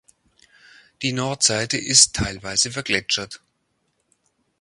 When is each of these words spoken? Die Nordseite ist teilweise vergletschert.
Die 1.03 1.13
Nordseite 1.13 1.77
ist 1.77 2.15
teilweise 2.15 2.71
vergletschert. 2.71 3.39